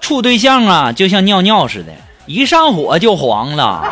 [0.00, 1.92] 处对象啊，就像尿尿似的，
[2.26, 3.82] 一上火就黄了。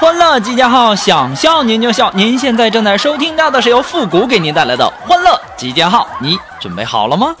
[0.00, 2.10] 欢乐集结号，想笑您就笑。
[2.14, 7.36] 您现在正在收听到的是由复古给您带来的欢乐集结号，你准备好了吗？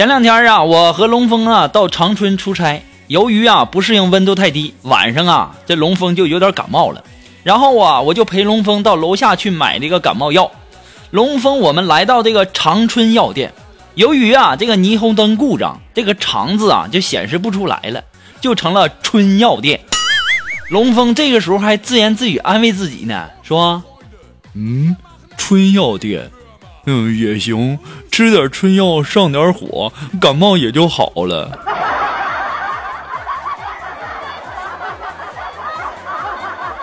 [0.00, 7.04] 前两天啊，我和龙峰啊到长春出差，由于啊不适应温度太低，晚上啊这龙峰就有点感冒了。
[7.42, 10.50] 然后啊，我就陪龙峰到楼下去买这个感冒药。
[11.10, 13.52] 龙峰，我们来到这个长春药店，
[13.94, 18.02] 由于啊这个霓虹灯故障，这个“长”字啊就显示不出来了，
[18.40, 19.78] 就成了春药店。
[20.70, 23.82] 龙峰这个时候还自言自语安慰自己呢，说
[24.56, 24.96] ：“嗯，
[25.36, 26.30] 春药店，
[26.86, 27.78] 嗯也行，
[28.10, 31.50] 吃点春药上点火，感冒也就好了。”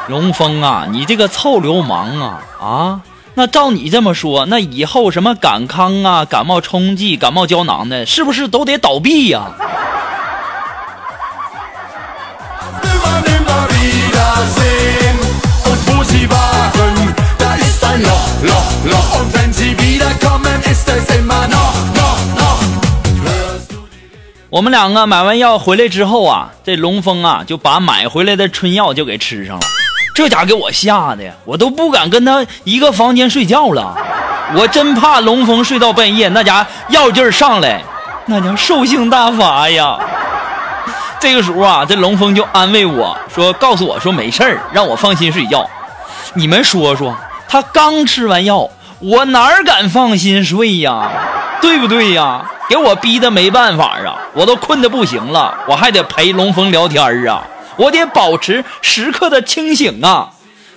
[0.07, 3.01] 龙峰啊，你这个臭流氓啊啊！
[3.33, 9.51] 那照你这么说，那以后什么感康啊、感冒冲剂、感冒胶囊的，是不是都得倒闭呀？
[24.57, 29.61] 我们两个买完药回来之后啊，这龙峰啊就把买回来的春药就给吃上了。
[30.15, 33.95] 这家给我吓的，我都不敢跟他一个房间睡觉了。
[34.55, 37.83] 我真怕龙峰睡到半夜，那家药劲儿上来，
[38.25, 39.95] 那叫兽性大发呀。
[41.19, 45.69] 这个时候啊，这龙峰就安慰我说：“告诉我说没事儿，让我放心睡觉。”
[46.33, 47.15] 你们说说，
[47.47, 51.11] 他刚吃完药，我哪敢放心睡呀？
[51.61, 52.49] 对不对呀？
[52.69, 57.41] 给我逼的没办法啊，我都困得不行了，我还得陪龙峰聊天啊。
[57.77, 60.31] 我得保持时刻的清醒啊！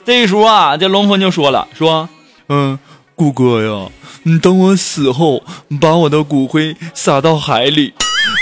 [0.04, 2.08] 这时候啊，这龙峰就说了：“说，
[2.48, 2.78] 嗯，
[3.14, 3.90] 顾哥呀，
[4.24, 5.42] 你等我死后
[5.80, 7.94] 把我的骨灰撒到海里，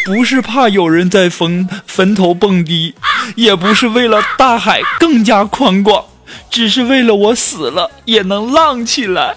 [0.05, 2.95] 不是怕有人在坟坟头蹦迪，
[3.37, 6.05] 也不是为了大海更加宽广，
[6.51, 9.35] 只是为了我死了也能浪起来。”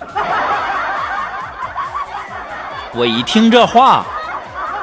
[2.94, 4.06] 我一听这话，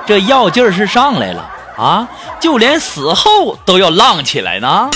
[0.07, 1.55] 这药劲儿是上来了。
[1.79, 2.09] 啊，
[2.41, 4.91] 就连死后都要浪起来呢，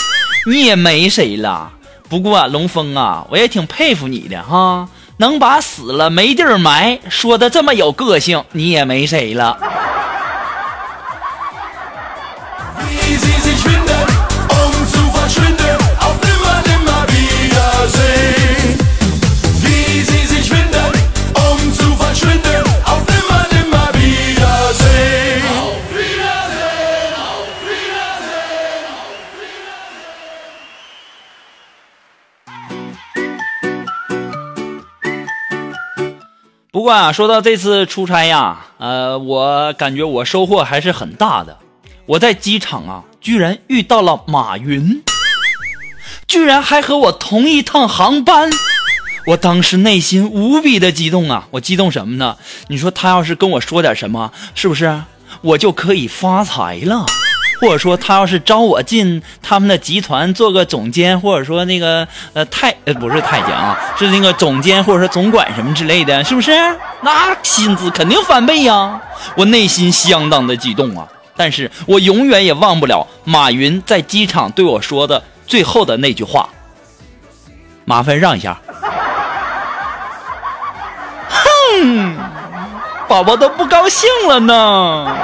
[0.46, 1.70] 你也没谁了。
[2.08, 9.56] 不过龙峰啊，我也挺佩服你的哈，能把死了没地儿埋说的这么有个性，你也没谁了。
[36.72, 41.58] 不过啊，说到这次出差呀，呃，我感觉我收获还是很大的。
[42.06, 45.02] 我在机场啊，居然遇到了马云，
[46.26, 48.50] 居然还和我同一趟航班，
[49.26, 51.46] 我当时内心无比的激动啊！
[51.50, 52.38] 我激动什么呢？
[52.68, 55.02] 你说他要是跟我说点什么，是不是
[55.42, 57.04] 我就可以发财了？
[57.62, 66.50] 或者说他要是招我进他们的集团做个总监，或者说那个呃太呃不是太监啊，是那个总监或者说总管什么之类的，是不是？
[67.02, 69.00] 那薪资肯定翻倍呀！
[69.36, 71.06] 我内心相当的激动啊！
[71.36, 76.48] 但是我永远也忘不了马云在机场对我说的最后的那句话
[77.86, 78.58] ：“麻烦让一下。”
[81.30, 82.16] 哼，
[83.06, 85.16] 宝宝都不高兴了呢。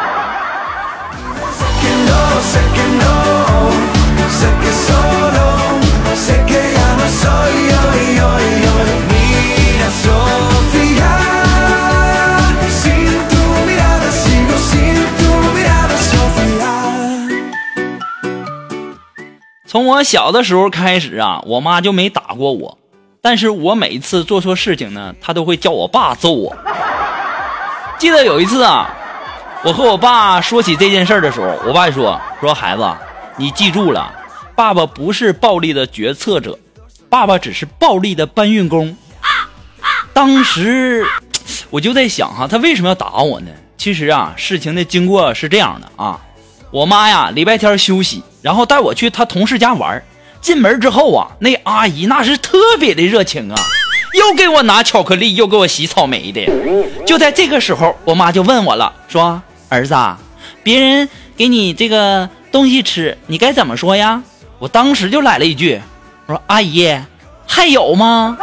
[19.69, 22.79] 从我小的时候开始啊，我妈就没打过我，
[23.21, 26.57] 但是我每一次做错事情呢，她都会叫我爸揍我。
[27.99, 28.89] 记得有一次啊，
[29.63, 32.91] 我和我爸说起这件事儿的时候，我爸说：“说孩子，
[33.37, 34.11] 你记住了，
[34.57, 36.59] 爸爸不是暴力的决策者，
[37.11, 38.97] 爸爸只是暴力的搬运工。”
[40.15, 41.05] 当时
[41.69, 43.51] 我就在想哈，他为什么要打我呢？
[43.77, 46.19] 其实啊，事情的经过是这样的啊，
[46.71, 50.03] 我妈呀，礼拜天休息，然后带我去他同事家玩。
[50.41, 53.57] 进门之后啊，那阿姨那是特别的热情啊。
[54.15, 56.49] 又给我拿巧克力，又给我洗草莓的。
[57.05, 59.95] 就在这个时候，我妈就问我了，说：“儿子，
[60.63, 64.23] 别人给你这个东西吃，你该怎么说呀？”
[64.59, 65.81] 我当时就来了一句
[66.27, 66.99] ：“我说阿姨，
[67.47, 68.39] 还有吗？”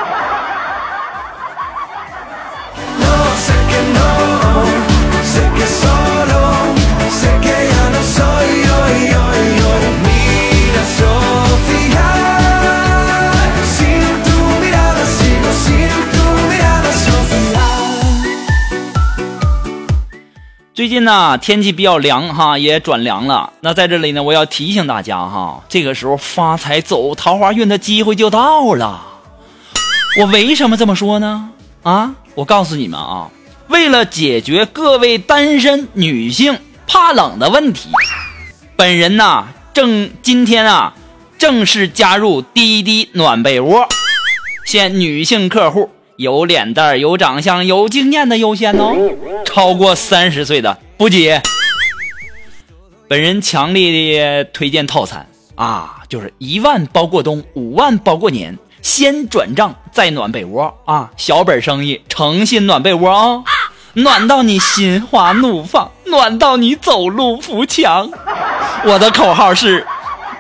[20.85, 23.51] 最近呢，天气比较凉哈，也转凉了。
[23.61, 29.01] 那在这里呢，我要提醒大家哈，这个时候发财走桃花运的机会就到了。
[30.19, 31.49] 我为什么这么说呢？
[31.81, 33.31] 啊，我告诉你们啊，
[33.69, 37.89] 为了解决各位单身女性怕冷的问题，
[38.75, 40.93] 本人呢正今天啊
[41.39, 43.87] 正式加入滴滴暖被窝，
[44.67, 45.89] 现女性客户。
[46.17, 48.95] 有脸蛋、有长相、有经验的优先哦，
[49.55, 51.41] 超过三十岁的不接。
[53.07, 55.25] 本人强烈的推荐套餐
[55.55, 63.43] 啊，就是一万包过冬，五万包过年，先转账再暖被窝啊，小本生意，诚信暖被窝啊，
[63.93, 68.11] 暖到你心花怒放，暖到你走路扶墙。
[68.83, 69.87] 我的口号是：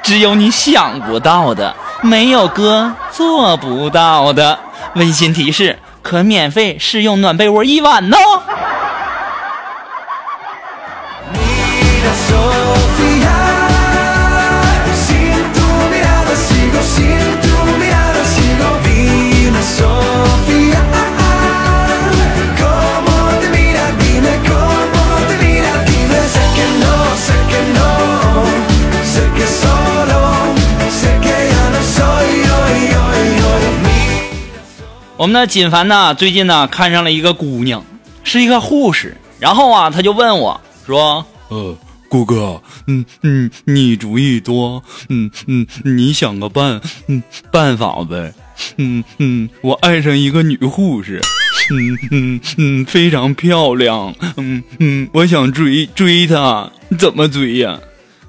[0.03, 4.59] 只有你想不到的，没有哥做不到的。
[4.95, 8.17] 温馨提示：可免费试用暖被窝一晚呢。
[35.17, 37.83] 我们的锦凡呢，最近呢看上了一个姑娘，
[38.25, 39.15] 是一个护士。
[39.39, 41.77] 然后啊，他就问我说：“呃，
[42.09, 48.33] 顾哥，嗯嗯，你主意多，嗯嗯，你想个办嗯办法呗，
[48.77, 51.21] 嗯嗯，我爱上一个女护士，
[51.71, 56.69] 嗯嗯嗯，非常漂亮，嗯嗯，我想追追她，
[56.99, 57.79] 怎么追呀？”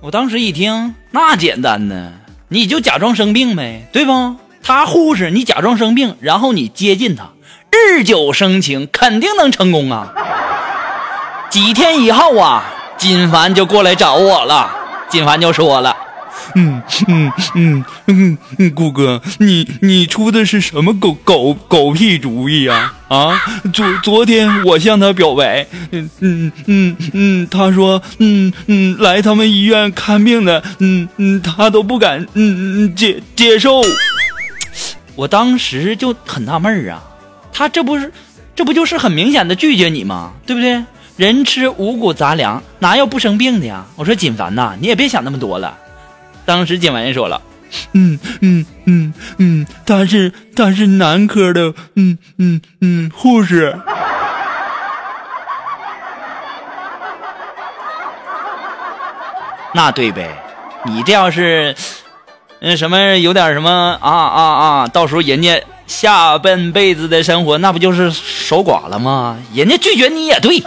[0.00, 2.12] 我当时一听，那简单呢，
[2.48, 4.36] 你就假装生病呗，对不？
[4.66, 7.28] 他护士，你假装生病，然后你接近他，
[7.70, 10.12] 日久生情，肯定能成功啊！
[11.48, 12.64] 几天以后啊，
[12.98, 14.68] 金凡就过来找我了。
[15.08, 15.96] 金凡就说了
[16.56, 17.84] ：“嗯嗯嗯
[18.58, 22.92] 嗯，顾哥，你你出的是什么狗狗狗屁主意啊？
[23.06, 23.40] 啊，
[23.72, 33.80] 昨昨天我向他表白，嗯嗯嗯嗯，他说嗯嗯来他们医院看病的，嗯嗯，他都不敢嗯嗯接接受。”
[35.16, 37.02] 我当时就很纳闷儿啊，
[37.52, 38.12] 他这不是，
[38.54, 40.32] 这不就是很明显的拒绝你吗？
[40.46, 40.84] 对不对？
[41.16, 43.86] 人吃五谷杂粮，哪有不生病的呀？
[43.96, 45.78] 我说锦凡呐，你也别想那么多了。
[46.44, 47.40] 当时锦凡也说了，
[47.92, 53.74] 嗯嗯嗯嗯，他是他是男科的，嗯嗯嗯，护士。
[59.72, 60.36] 那对呗，
[60.84, 61.74] 你这要是。
[62.58, 63.70] 那什么有点什么
[64.00, 64.88] 啊啊啊！
[64.88, 69.36] 到时候人家下半辈子的生活，那不就是守寡了吗？
[69.54, 70.58] 人家拒绝你也对。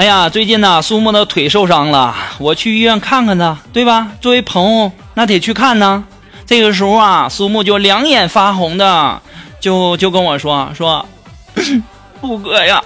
[0.00, 4.12] 哎呀，最近呢，苏木的腿受伤了，我去医院看看他，对吧？
[4.18, 6.02] 作为朋友，那得去看呢。
[6.46, 9.20] 这个时候啊，苏木就两眼发红的，
[9.60, 11.04] 就就跟我说说
[12.18, 12.82] ：“布哥呀，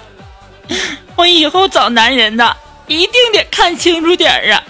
[1.14, 2.52] 我以后找男人呢，
[2.88, 4.64] 一定得看清楚点儿啊，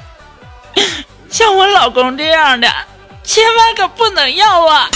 [1.30, 2.70] 像我老公这样的，
[3.22, 4.90] 千万可不能要啊！”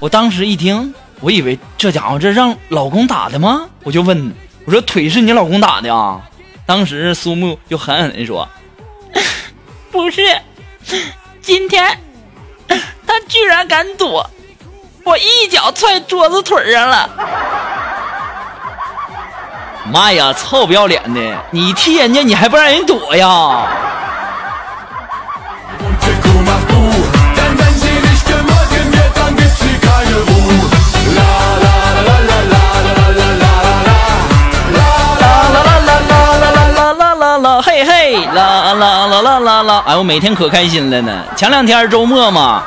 [0.00, 3.66] 我当时一听，我以为这家伙这让老公打的吗？
[3.84, 4.32] 我就问
[4.64, 6.18] 我说：“腿是你老公打的啊？”
[6.68, 8.46] 当时苏木就狠狠地说
[9.90, 10.20] ：“不是，
[11.40, 11.98] 今天
[13.06, 14.28] 他居然敢躲，
[15.02, 17.08] 我一脚踹桌子腿上了。”
[19.90, 21.44] 妈呀，臭不要脸的！
[21.50, 23.66] 你踢人家，你还不让人躲呀？
[37.60, 39.82] 嘿嘿，啦啦啦啦啦啦！
[39.86, 41.24] 哎，我每天可开心了呢。
[41.34, 42.62] 前两天周末嘛，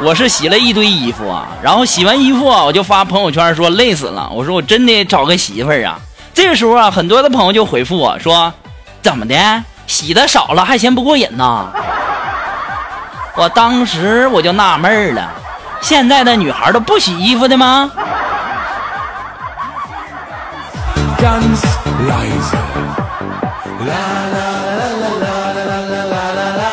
[0.00, 4.28] 我是洗了一堆衣服啊，然后洗完衣服啊，我就发朋友圈说累死了。
[4.32, 5.98] 我说我真得找个媳妇儿啊。
[6.32, 8.52] 这个时候啊，很多的朋友就回复我说
[9.02, 9.34] ：“怎么的，
[9.86, 11.66] 洗的少了还嫌不过瘾呐？”
[13.34, 15.28] 我当时我就纳闷了，
[15.80, 17.90] 现在的女孩都不洗衣服的吗？
[23.84, 23.92] 啦
[24.32, 24.38] 啦
[24.76, 26.64] 啦啦啦啦啦啦啦啦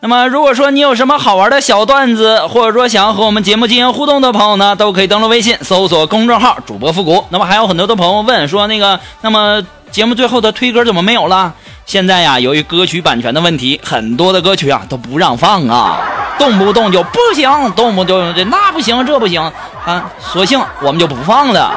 [0.00, 7.24] 那么，如果说你有什么好玩的小段子，或者说想要和我们节目进行互动的朋友呢，都可以登录微信搜索公众号“主播复古”。
[7.30, 11.54] 那么还有很多的朋友问说，那个，那么节目最后的推歌怎么没有了？
[11.86, 16.00] 现在呀，由于歌曲版权的问题，很多的歌曲啊都不让放啊，
[16.38, 19.40] 动不动就不行，动不动这那不行，这不行
[19.86, 21.72] 啊，索性我们就不放了。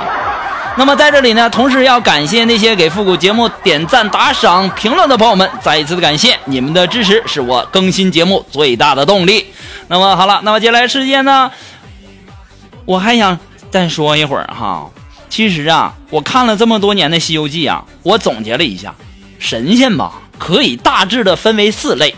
[0.77, 9.47] 那么在这里呢，同时要感谢那些给复古节目点赞、打赏、评论的朋友们，再一次的感谢你们的支持，是我更新节目最大的动力。
[9.87, 11.51] 那么好了，那么接下来时间呢，
[12.85, 13.37] 我还想
[13.71, 14.87] 再说一会儿哈。
[15.29, 18.93] 其实啊，我看了这么多年的《西游记》啊，我总结了一下，
[19.39, 22.15] 神仙吧可以大致的分为四类。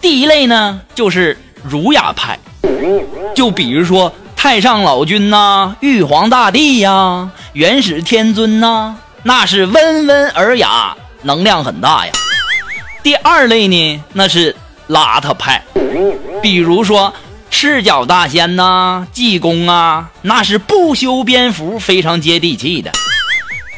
[0.00, 2.38] 第一类呢，就是儒雅派，
[3.34, 4.10] 就比如说。
[4.42, 12.12] 太上老君呐，玉皇大帝呀，元始天尊呐，那是温文尔雅，能量很大呀。
[13.04, 14.56] 第二类呢，那是
[14.88, 15.62] 邋遢派，
[16.42, 17.14] 比如说
[17.52, 22.90] 赤脚大仙呐，济公啊，那是不修边幅，非常接地气的。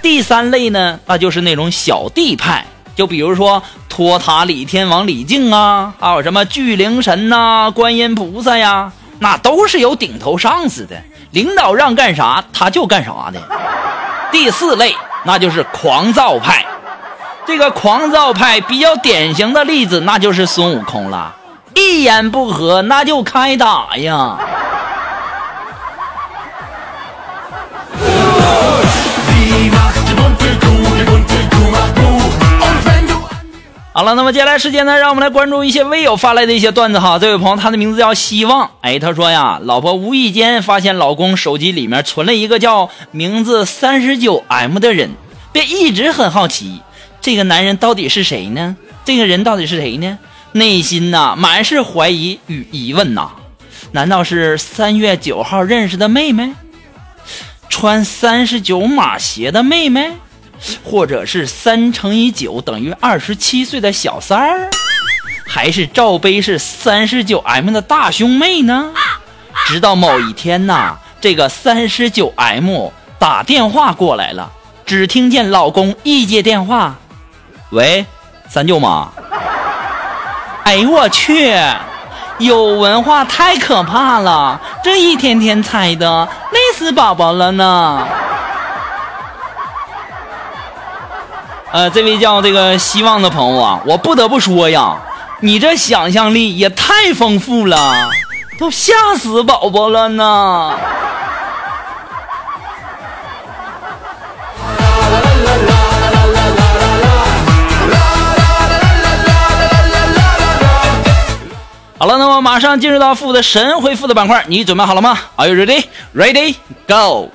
[0.00, 2.64] 第三类呢，那就是那种小弟派，
[2.96, 8.90] 就比如说托塔李天王李靖啊，还有什么巨灵神呐，观音菩萨呀。
[9.24, 10.94] 那都是有顶头上司的，
[11.30, 13.40] 领导让干啥他就干啥的。
[14.30, 16.62] 第四类那就是狂躁派，
[17.46, 21.34] 这个狂躁派比较典型的例子那就是孙悟空了，
[21.74, 24.36] 一言不合那就开打呀。
[33.96, 37.16] 好了，那么接下来时间呢，让我们来关注一些微友发来的一些段子哈。
[37.16, 45.10] 这位朋友，他的名字叫希望，哎，他说呀，老婆无意间发现老公手机里面存了一个叫名字三十九 M 的人，
[45.52, 46.80] 便一直很好奇，
[47.20, 48.76] 这个男人到底是谁呢？
[49.04, 50.18] 这个人到底是谁呢？
[50.50, 53.30] 内心呐满是怀疑与疑问呐，
[53.92, 56.52] 难道是三月九号认识的妹妹，
[57.68, 60.10] 穿三十九码鞋的妹妹？
[60.82, 64.70] 或者是三乘以九等于二十七岁的小三儿，
[65.46, 68.90] 还是罩杯是三十九 M 的大胸妹呢？
[69.66, 74.50] 直到某一天呐，这个三十九 M 打电话过来了，
[74.84, 76.96] 只听见老公一接电话
[77.70, 78.04] ：“喂，
[78.48, 79.08] 三舅妈。”
[80.64, 81.54] 哎呦我去，
[82.38, 88.08] 有文化太可怕了，这一天天猜的，累死宝宝了呢。
[91.74, 94.96] 呃，这位叫这个希望的朋友啊，我不得不说呀，
[95.40, 97.76] 你这想象力也太丰富了，
[98.60, 100.78] 都吓死宝宝了呢。
[111.98, 115.82] 好了，那么马上进入到负的神回复的板块，你准备好了吗？Are you ready?
[116.14, 116.54] Ready?
[116.86, 117.30] Go.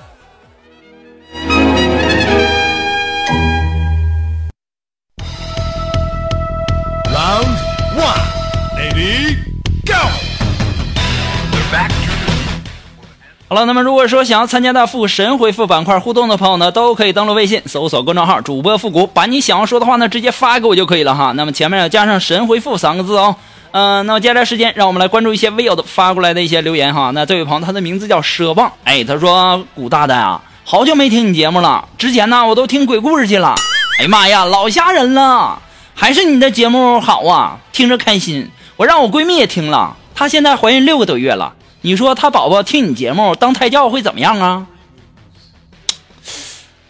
[13.51, 21.31] 好了，那么如果说想要参加到复神回复板块互动的朋友呢，都可以登录微信搜索公众号主播复古，把你想要说的话呢直接发给我就可以了哈。
[21.35, 23.35] 那么前面要加上神回复三个字哦。
[23.71, 27.09] 嗯，那么接下来时间，让我们来关注一些微友的发过来的一些留言哈。
[27.15, 33.55] 那这位朋友他的名字叫奢望，哎，他说古大大啊，好久没听你节目了，之前呢我都听鬼故事去了，
[33.97, 35.59] 哎呀妈呀，老吓人了，
[35.95, 38.47] 还是你的节目好啊，听着开心。
[38.77, 41.55] 我让我闺蜜也听了，她现在怀孕六个多月了。
[41.81, 44.67] 你说她宝宝听你节目当胎教会怎么样啊？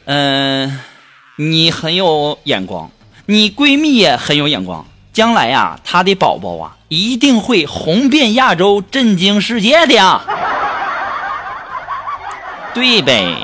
[0.05, 0.79] 嗯，
[1.35, 2.89] 你很有眼光，
[3.27, 10.21] 你闺蜜也很有眼光，将来呀，她的宝宝啊一定会红遍亚洲，震惊世界的呀。
[12.73, 13.35] 对呗，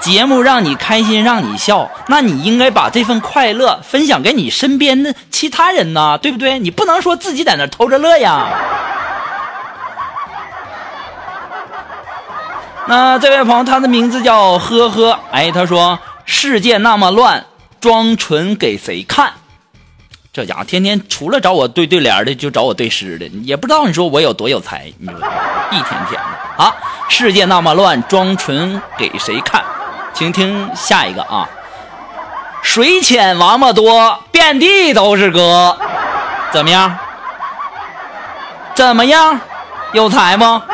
[0.00, 6.58] 节目让你开心，让你笑，那你应该把这份快乐分享给你身边的其他人呢，对不对？
[6.58, 8.48] 你不能说自己在那偷着乐呀。
[12.90, 17.46] 那这位朋友，他的名字叫呵呵，哎，他说世界那么乱，
[17.80, 19.30] 装纯给谁看？
[20.32, 25.16] 这家伙天天除了找我对对联的，就找我对诗的，也不知道你说我有多有才，你说
[25.70, 26.74] 一天天的啊！
[27.08, 29.62] 世界那么乱，装纯给谁看？
[30.12, 31.48] 请听下一个啊！
[32.60, 35.78] 水浅王八多，遍地都是哥，
[36.50, 36.98] 怎么样？
[38.74, 39.38] 怎么样？
[39.92, 40.64] 有才吗？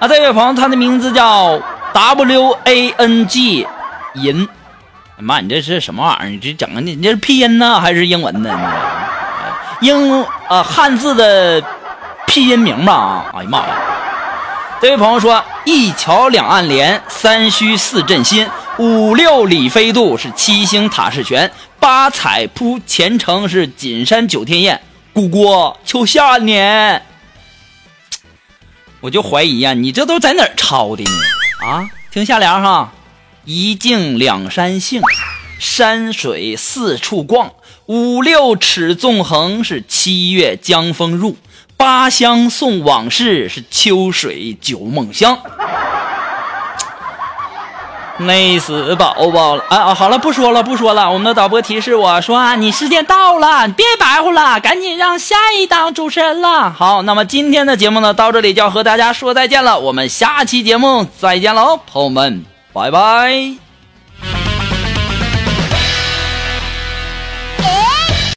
[0.00, 1.60] 啊，这位朋友，他的名字叫
[1.92, 3.66] W A N G
[4.14, 4.48] 银。
[5.18, 6.28] 妈，你这是什么玩意儿？
[6.30, 8.58] 你这整的，你这是拼音呢，还是英文呢？
[9.82, 11.62] 英呃汉字的
[12.26, 12.94] 拼音名吧？
[12.94, 13.76] 啊哎呀妈呀！
[14.80, 24.80] 这位朋友说：一桥两岸连，三虚四阵心，五六里飞渡是七星塔式泉，八彩铺前程是锦山九天雁。
[25.12, 27.02] 姑姑求下年，
[29.00, 31.10] 我就怀疑呀，你这都在哪儿抄的呢？
[31.66, 32.92] 啊，听下联哈。
[33.46, 35.00] 一径两山杏，
[35.58, 37.52] 山水四处逛。
[37.86, 41.36] 五六尺纵横是七月江风入，
[41.76, 45.40] 八乡送往事是秋水九梦乡。
[48.26, 49.64] 累死宝宝了！
[49.68, 51.10] 啊，好了，不说了，不说了。
[51.10, 56.70] 我们的导播提示我说啊，你时间到了，你别白活了，赶紧让下一档主持人了。
[56.70, 59.78] 好，那么今天的节目呢，到这里就要和大家说再见了。
[59.78, 62.44] 我们下期节目再见喽，朋友们。
[62.72, 63.69] 拜拜。